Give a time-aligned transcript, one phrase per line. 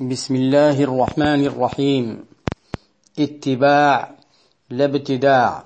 [0.00, 2.24] بسم الله الرحمن الرحيم.
[3.18, 4.14] اتباع
[4.70, 5.64] لا ابتداع.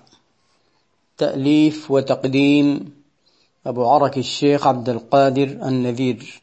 [1.18, 2.92] تأليف وتقديم
[3.66, 6.42] أبو عرك الشيخ عبد القادر النذير.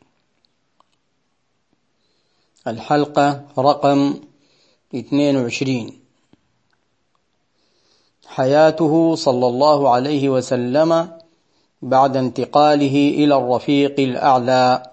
[2.68, 4.20] الحلقة رقم
[4.96, 6.00] 22
[8.28, 11.18] حياته صلى الله عليه وسلم
[11.82, 14.91] بعد انتقاله إلى الرفيق الأعلى.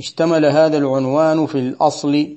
[0.00, 2.36] اشتمل هذا العنوان في الأصل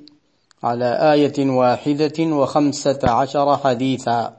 [0.64, 4.38] على آية واحدة وخمسة عشر حديثا.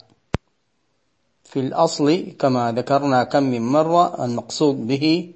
[1.45, 5.33] في الأصل كما ذكرنا كم من مرة المقصود به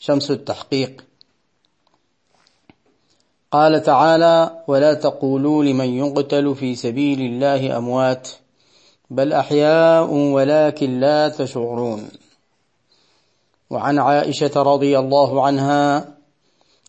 [0.00, 1.04] شمس التحقيق.
[3.50, 8.28] قال تعالى ولا تقولوا لمن يقتل في سبيل الله أموات
[9.10, 12.08] بل أحياء ولكن لا تشعرون.
[13.70, 16.17] وعن عائشة رضي الله عنها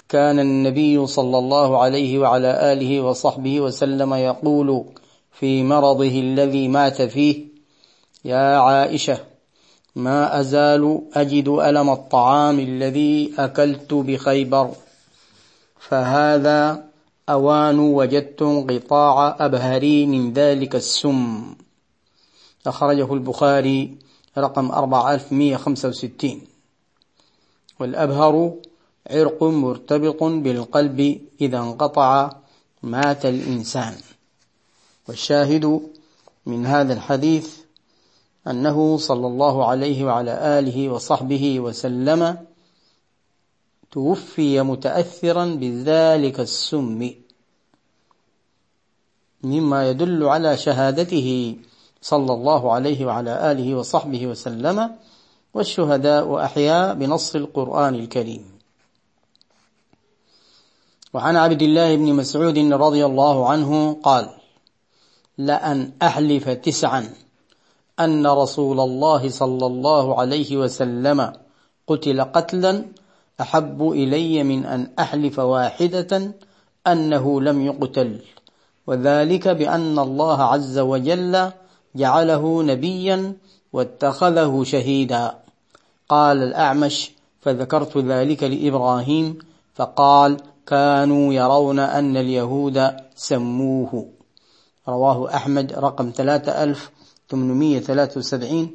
[0.09, 4.85] كان النبي صلى الله عليه وعلى آله وصحبه وسلم يقول
[5.32, 7.46] في مرضه الذي مات فيه
[8.26, 9.20] يا عائشة
[9.96, 14.71] ما أزال أجد ألم الطعام الذي أكلت بخيبر
[15.80, 16.84] فهذا
[17.30, 21.55] أوان وجدت انقطاع أبهري من ذلك السم.
[22.68, 23.98] أخرجه البخاري
[24.37, 26.41] رقم 4165
[27.80, 28.54] والأبهر
[29.10, 32.32] عرق مرتبط بالقلب إذا انقطع
[32.84, 33.93] مات الإنسان.
[35.07, 35.82] والشاهد
[36.46, 37.57] من هذا الحديث
[38.48, 42.46] أنه صلى الله عليه وعلى آله وصحبه وسلم
[43.91, 47.12] توفي متأثرا بذلك السم
[49.43, 51.55] مما يدل على شهادته
[52.02, 54.96] صلى الله عليه وعلى آله وصحبه وسلم
[55.54, 58.59] والشهداء أحياء بنص القرآن الكريم.
[61.13, 64.29] وعن عبد الله بن مسعود رضي الله عنه قال
[65.38, 67.09] لأن أحلف تسعا
[68.00, 71.34] أن رسول الله صلى الله عليه وسلم
[71.88, 72.86] قتل قتلا
[73.42, 76.31] أحب إلي من أن أحلف واحدة
[76.88, 78.20] أنه لم يقتل
[78.88, 81.52] وذلك بأن الله عز وجل
[81.96, 83.34] جعله نبيا
[83.74, 85.36] واتخذه شهيدا.
[86.09, 89.40] قال الأعمش فذكرت ذلك لإبراهيم
[89.76, 90.38] فقال
[90.69, 94.06] كانوا يرون أن اليهود سموه.
[94.88, 98.69] رواه أحمد رقم 3873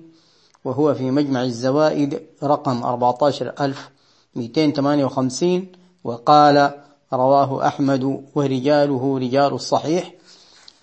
[0.64, 5.66] وهو في مجمع الزوائد رقم 14258
[6.04, 6.70] وقال
[7.12, 10.14] رواه أحمد ورجاله رجال الصحيح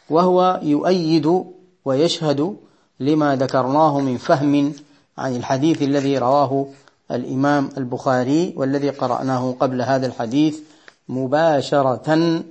[0.10, 1.44] وهو يؤيد
[1.86, 2.56] ويشهد
[3.00, 4.74] لما ذكرناه من فهم
[5.18, 6.68] عن الحديث الذي رواه
[7.12, 10.60] الإمام البخاري والذي قرأناه قبل هذا الحديث
[11.12, 12.44] مباشرة.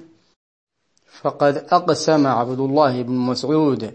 [1.21, 3.93] فقد أقسم عبد الله بن مسعود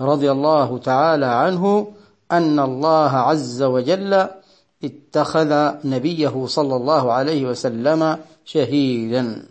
[0.00, 1.86] رضي الله تعالى عنه
[2.32, 4.28] أن الله عز وجل
[4.84, 5.50] اتخذ
[5.84, 9.46] نبيه صلى الله عليه وسلم شهيدا.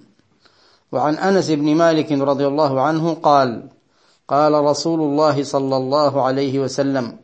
[0.91, 3.63] وعن أنس بن مالك رضي الله عنه قال
[4.27, 7.17] قال رسول الله صلى الله عليه وسلم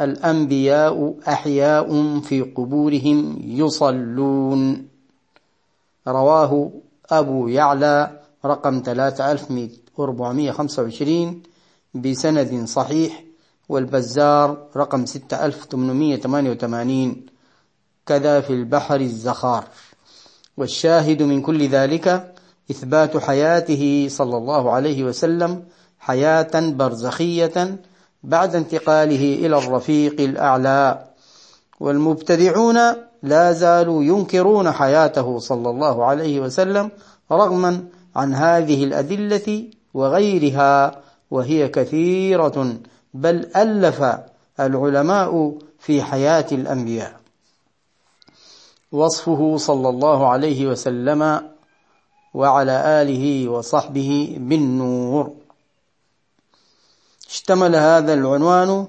[0.00, 1.88] الأنبياء أحياء
[2.20, 4.93] في قبورهم يصلون.
[6.08, 6.70] رواه
[7.10, 11.42] أبو يعلى رقم 3425
[11.94, 13.24] بسند صحيح
[13.68, 17.26] والبزار رقم 6888
[18.06, 19.64] كذا في البحر الزخار.
[20.56, 22.34] والشاهد من كل ذلك
[22.70, 25.64] إثبات حياته صلى الله عليه وسلم
[25.98, 27.76] حياة برزخية
[28.22, 31.04] بعد انتقاله إلى الرفيق الأعلى.
[31.80, 32.78] والمبتدعون
[33.24, 36.90] لا زالوا ينكرون حياته صلى الله عليه وسلم
[37.32, 37.84] رغما
[38.16, 42.76] عن هذه الأدلة وغيرها وهي كثيرة
[43.14, 44.04] بل ألف
[44.60, 47.20] العلماء في حياة الأنبياء.
[48.92, 51.50] وصفه صلى الله عليه وسلم
[52.34, 55.32] وعلى آله وصحبه بالنور.
[57.28, 58.86] اشتمل هذا العنوان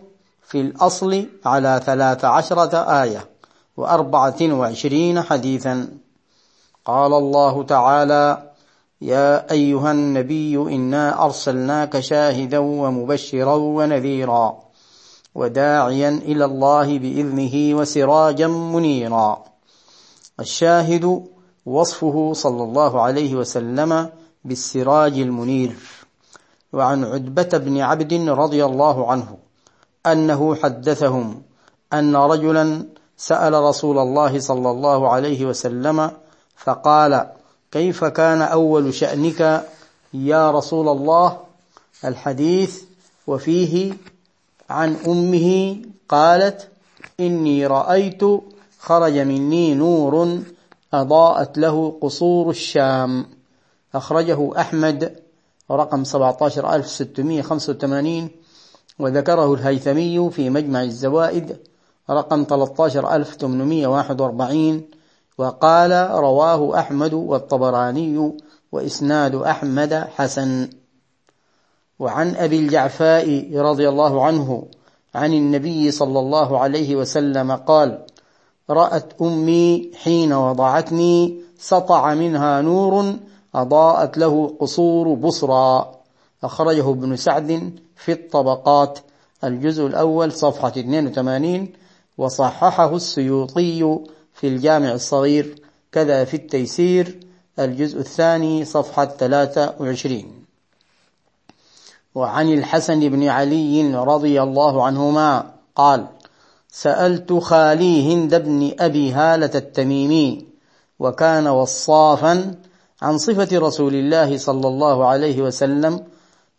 [0.48, 3.35] في الأصل على ثلاث عشرة آية.
[3.77, 5.88] وأربعة وعشرين حديثا.
[6.86, 8.51] قال الله تعالى
[9.01, 14.60] يا أيها النبي إنا أرسلناك شاهدا ومبشرا ونذيرا
[15.36, 19.44] وداعيا إلى الله بإذنه وسراجا منيرا.
[20.39, 21.25] الشاهد
[21.66, 24.10] وصفه صلى الله عليه وسلم
[24.45, 25.75] بالسراج المنير.
[26.74, 29.38] وعن عتبة بن عبد رضي الله عنه
[30.06, 31.42] أنه حدثهم
[31.94, 32.86] أن رجلا
[33.17, 36.12] سأل رسول الله صلى الله عليه وسلم
[36.56, 37.27] فقال
[37.71, 39.65] كيف كان أول شأنك
[40.13, 41.38] يا رسول الله؟
[42.06, 42.83] الحديث
[43.27, 43.94] وفيه
[44.69, 45.77] عن أمه
[46.09, 46.67] قالت
[47.19, 48.21] إني رأيت
[48.79, 50.39] خرج مني نور
[50.94, 53.25] أضاءت له قصور الشام
[53.95, 55.15] أخرجه أحمد
[55.71, 58.29] رقم 17685
[59.00, 61.57] وذكره الهيثمي في مجمع الزوائد
[62.10, 64.81] رقم 13841
[65.38, 68.34] وقال رواه أحمد والطبراني
[68.72, 70.69] وإسناد أحمد حسن.
[72.00, 74.68] وعن أبي الجعفاء رضي الله عنه
[75.16, 78.06] عن النبي صلى الله عليه وسلم قال
[78.69, 83.16] رأت أمي حين وضعتني سطع منها نور
[83.56, 85.92] أضاءت له قصور بصرى.
[86.44, 89.00] أخرجه ابن سعد في الطبقات.
[89.44, 91.69] الجزء الأول صفحة 82
[92.17, 94.00] وصححه السيوطي
[94.33, 97.19] في الجامع الصغير كذا في التيسير
[97.59, 100.45] الجزء الثاني صفحة 23
[102.15, 106.07] وعن الحسن بن علي رضي الله عنهما قال
[106.71, 110.45] سألت خالي هند بن أبي هالة التميمي
[111.00, 112.56] وكان وصافا
[113.01, 116.03] عن صفة رسول الله صلى الله عليه وسلم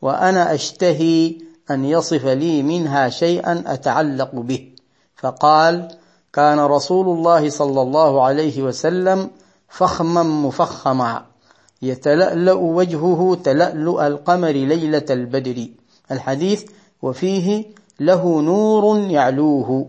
[0.02, 1.34] وأنا أشتهي
[1.70, 4.75] أن يصف لي منها شيئا أتعلق به.
[5.16, 5.88] فقال
[6.32, 9.30] كان رسول الله صلى الله عليه وسلم
[9.68, 11.24] فخما مفخما
[11.82, 15.68] يتلألأ وجهه تلألؤ القمر ليلة البدر.
[16.10, 16.64] الحديث
[17.02, 17.64] وفيه
[18.00, 19.88] له نور يعلوه.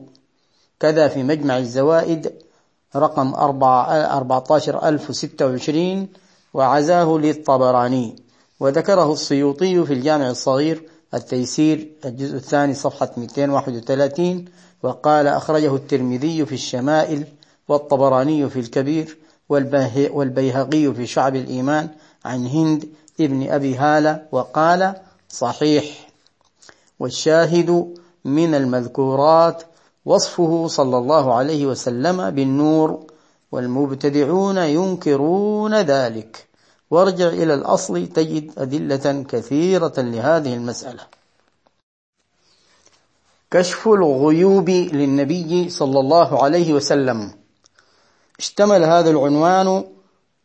[0.79, 2.33] كذا في مجمع الزوائد
[2.95, 6.07] رقم 14026
[6.53, 8.15] وعزاه للطبراني.
[8.59, 14.45] وذكره السيوطي في الجامع الصغير التيسير الجزء الثاني صفحة 231
[14.83, 17.25] وقال أخرجه الترمذي في الشمائل
[17.68, 19.18] والطبراني في الكبير
[19.50, 21.89] والبيهقي في شعب الإيمان
[22.25, 22.89] عن هند
[23.19, 24.95] ابن أبي هالة وقال
[25.30, 26.09] صحيح.
[27.00, 27.94] والشاهد
[28.25, 29.63] من المذكورات
[30.06, 33.03] وصفه صلى الله عليه وسلم بالنور
[33.51, 36.46] والمبتدعون ينكرون ذلك.
[36.92, 41.04] وارجع إلى الأصل تجد أدلة كثيرة لهذه المسألة.
[43.51, 47.31] كشف الغيوب للنبي صلى الله عليه وسلم.
[48.39, 49.84] اشتمل هذا العنوان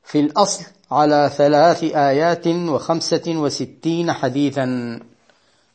[0.04, 5.00] في الأصل على ثلاث آيات وخمسة وستين حديثا.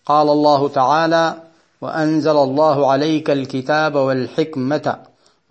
[0.06, 1.44] قال الله تعالى
[1.82, 5.00] وأنزل الله عليك الكتاب والحكمة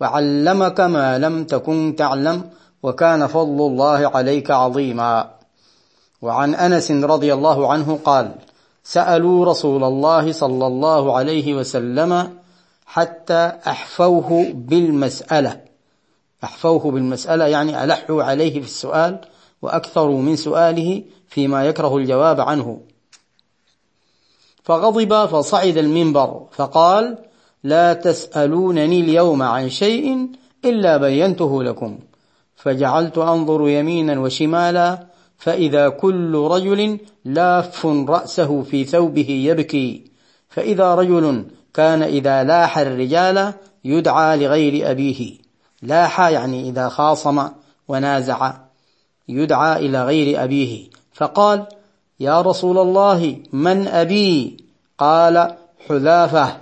[0.01, 2.49] وعلمك ما لم تكن تعلم
[2.83, 5.31] وكان فضل الله عليك عظيما.
[6.21, 8.35] وعن أنس رضي الله عنه قال
[8.83, 12.37] سألوا رسول الله صلى الله عليه وسلم
[12.85, 15.61] حتى أحفوه بالمسألة.
[16.43, 19.19] أحفوه بالمسألة يعني ألحوا عليه في السؤال
[19.61, 22.81] وأكثروا من سؤاله فيما يكره الجواب عنه.
[24.63, 27.17] فغضب فصعد المنبر فقال
[27.63, 30.29] لا تسألونني اليوم عن شيء
[30.65, 31.99] إلا بينته لكم.
[32.57, 35.07] فجعلت أنظر يمينا وشمالا
[35.37, 40.11] فإذا كل رجل لاف رأسه في ثوبه يبكي.
[40.49, 43.53] فإذا رجل كان إذا لاح الرجال
[43.85, 45.33] يدعى لغير أبيه.
[45.81, 47.47] لاح يعني إذا خاصم
[47.87, 48.53] ونازع
[49.29, 50.89] يدعى إلى غير أبيه.
[51.13, 51.65] فقال
[52.19, 54.57] يا رسول الله من ابي
[54.97, 55.55] قال
[55.89, 56.57] حذافة.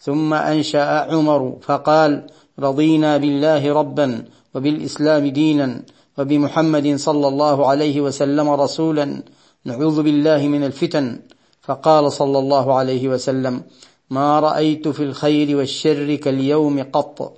[0.00, 2.26] ثم أنشأ عمر فقال
[2.58, 4.24] رضينا بالله ربا
[4.56, 5.82] وبالإسلام دينا
[6.18, 9.22] وبمحمد صلى الله عليه وسلم رسولا
[9.64, 11.20] نعوذ بالله من الفتن.
[11.62, 13.62] فقال صلى الله عليه وسلم
[14.10, 17.36] ما رأيت في الخير والشر كاليوم قط.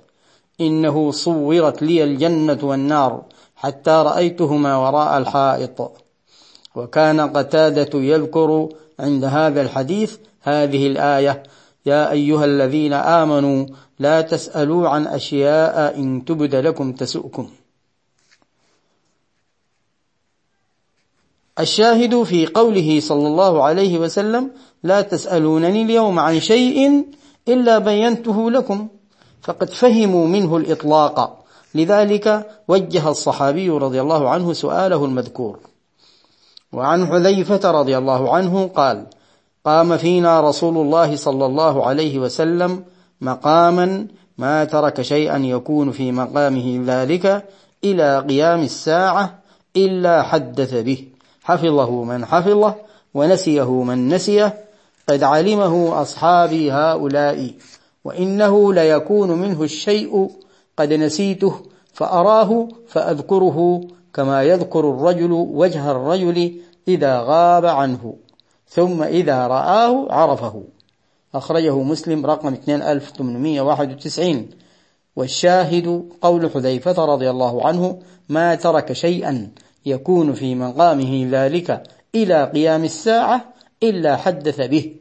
[0.61, 3.23] إنه صورت لي الجنة والنار
[3.55, 5.91] حتى رأيتهما وراء الحائط.
[6.75, 11.43] وكان قتادة يذكر عند هذا الحديث هذه الآية
[11.85, 13.65] يا أيها الذين آمنوا
[13.99, 17.49] لا تسألوا عن أشياء إن تبد لكم تسؤكم.
[21.59, 24.51] الشاهد في قوله صلى الله عليه وسلم
[24.83, 27.05] لا تسألونني اليوم عن شيء
[27.47, 28.87] إلا بينته لكم.
[29.41, 31.45] فقد فهموا منه الإطلاق.
[31.75, 35.59] لذلك وجه الصحابي رضي الله عنه سؤاله المذكور.
[36.73, 39.05] وعن حذيفة رضي الله عنه قال
[39.65, 42.83] قام فينا رسول الله صلى الله عليه وسلم
[43.21, 44.07] مقاما
[44.37, 47.45] ما ترك شيئا يكون في مقامه ذلك
[47.83, 49.39] إلى قيام الساعة
[49.75, 51.07] إلا حدث به.
[51.43, 52.75] حفظه من حفظه
[53.13, 54.65] ونسيه من نسيه.
[55.09, 57.51] قد علمه أصحابي هؤلاء.
[58.05, 60.29] وإنه ليكون منه الشيء
[60.77, 61.53] قد نسيته
[61.93, 63.81] فأراه فأذكره
[64.13, 66.53] كما يذكر الرجل وجه الرجل
[66.87, 68.15] إذا غاب عنه.
[68.67, 70.63] ثم إذا رآه عرفه.
[71.35, 74.49] أخرجه مسلم رقم 2891
[75.15, 79.51] والشاهد قول حذيفة رضي الله عنه ما ترك شيئا
[79.85, 81.83] يكون في مقامه ذلك
[82.15, 84.95] إلى قيام الساعة إلا حدث به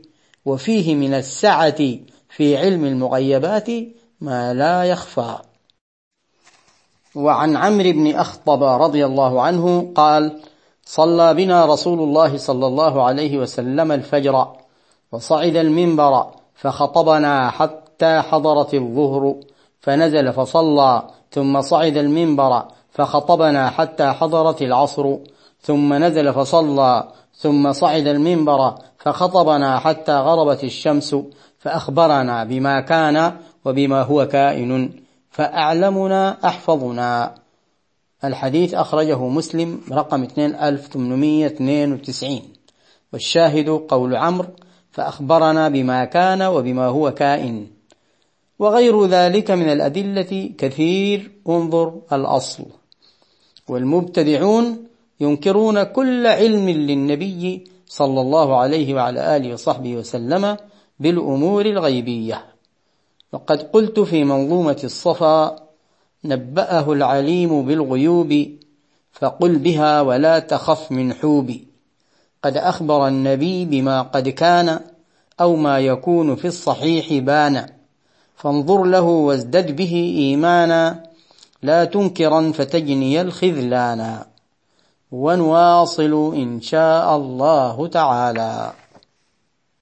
[0.45, 3.69] وفيه من السعة في علم المغيبات
[4.21, 5.39] ما لا يخفى.
[7.15, 10.41] وعن عمرو بن أخطب رضي الله عنه قال
[10.85, 14.57] صلى بنا رسول الله صلى الله عليه وسلم الفجر
[15.13, 19.35] وصعد المنبر فخطبنا حتى حضرت الظهر
[19.81, 25.17] فنزل فصلى ثم صعد المنبر فخطبنا حتى حضرت العصر
[25.61, 31.17] ثم نزل فصلى ثم صعد المنبر فخطبنا حتى غربت الشمس
[31.59, 33.33] فأخبرنا بما كان
[33.65, 34.91] وبما هو كائن
[35.31, 37.35] فأعلمنا أحفظنا.
[38.25, 42.41] الحديث أخرجه مسلم رقم 2892
[43.13, 44.49] والشاهد قول عمرو
[44.99, 47.67] فأخبرنا بما كان وبما هو كائن.
[48.59, 52.65] وغير ذلك من الأدلة كثير انظر الأصل.
[53.69, 54.87] والمبتدعون
[55.21, 60.57] ينكرون كل علم للنبي صلى الله عليه وعلى آله وصحبه وسلم
[61.01, 62.45] بالأمور الغيبية.
[63.33, 65.57] وقد قلت في منظومة الصفا
[66.25, 68.47] نبأه العليم بالغيوب
[69.13, 71.68] فقل بها ولا تخف من حوب
[72.49, 74.81] قد أخبر النبي بما قد كان
[75.41, 77.67] أو ما يكون في الصحيح بان
[78.37, 81.03] فانظر له وازدد به إيمانا
[81.63, 84.27] لا تنكرا فتجني الخذلانا.
[85.13, 88.73] ونواصل إن شاء الله تعالى.